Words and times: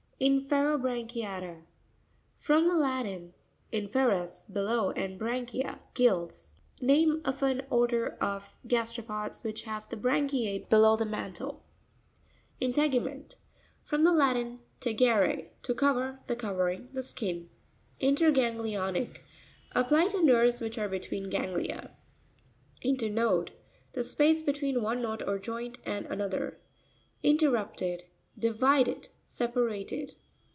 In'PEROBRANCHIA'TA.—From 0.23 2.67
the 2.67 2.75
Lat 2.77 3.07
in, 3.07 3.33
inferus, 3.73 4.45
below, 4.53 4.91
and 4.91 5.19
branchia, 5.19 5.79
gills. 5.95 6.51
Name 6.79 7.19
of 7.25 7.41
an 7.41 7.63
order 7.71 8.17
of 8.21 8.55
gas 8.67 8.95
teropods 8.95 9.43
which 9.43 9.63
have 9.63 9.89
the 9.89 9.97
branchiz 9.97 10.69
below 10.69 10.95
the 10.95 11.07
mantle 11.07 11.63
(page 12.59 12.75
62). 12.75 12.99
Inte'cumMEnT.—From 13.01 14.03
the 14.03 14.11
Latin, 14.11 14.59
te 14.79 14.93
gere, 14.93 15.49
to 15.63 15.73
cover, 15.73 16.19
the 16.27 16.35
covering, 16.35 16.89
the 16.93 17.01
skin.; 17.01 17.49
In'TERGANGLIO'NIc.— 17.99 19.23
Applied 19.81 20.11
to 20.11 20.23
nerves 20.23 20.61
which 20.61 20.77
are 20.77 20.87
between 20.87 21.31
ganglia. 21.31 21.89
In'TERNoDE.—The 22.83 24.03
space 24.03 24.43
between 24.43 24.83
one 24.83 25.01
knot 25.01 25.27
or 25.27 25.39
joint 25.39 25.79
and 25.83 26.05
another. 26.05 26.59
InrERRU'pTED.— 27.23 28.03
Divided, 28.39 29.09
separated. 29.25 30.13